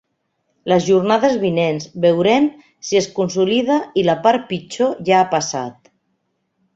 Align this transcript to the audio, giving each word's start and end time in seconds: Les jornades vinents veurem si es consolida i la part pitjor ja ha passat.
Les 0.71 0.85
jornades 0.85 1.35
vinents 1.41 1.85
veurem 2.05 2.47
si 2.89 2.99
es 3.01 3.09
consolida 3.19 3.77
i 4.03 4.07
la 4.07 4.15
part 4.23 4.49
pitjor 4.55 4.97
ja 5.11 5.19
ha 5.23 5.29
passat. 5.35 5.93